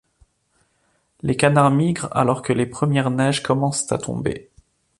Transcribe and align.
Les 1.21 1.37
canards 1.37 1.69
migrent 1.69 2.07
alors 2.17 2.41
que 2.41 2.53
les 2.53 2.65
premières 2.65 3.11
neiges 3.11 3.43
commencent 3.43 3.91
à 3.91 3.99
tomber. 3.99 4.49